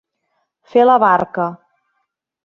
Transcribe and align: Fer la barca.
Fer 0.71 0.85
la 0.85 0.95
barca. 1.03 1.45